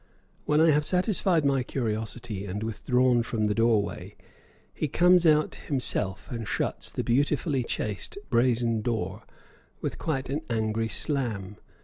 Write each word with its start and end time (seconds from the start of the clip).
When 0.45 0.59
I 0.59 0.71
have 0.71 0.83
satisfied 0.83 1.45
my 1.45 1.61
curiosity 1.61 2.47
and 2.47 2.63
withdrawn 2.63 3.21
from 3.21 3.45
the 3.45 3.53
door 3.53 3.83
way, 3.83 4.15
he 4.73 4.87
comes 4.87 5.27
out 5.27 5.53
himself 5.67 6.31
and 6.31 6.47
shuts 6.47 6.89
the 6.89 7.03
beautifully 7.03 7.63
chased 7.63 8.17
brazen 8.31 8.81
door 8.81 9.21
with 9.79 9.99
quite 9.99 10.27
an 10.27 10.41
angry 10.49 10.87
slam. 10.87 11.57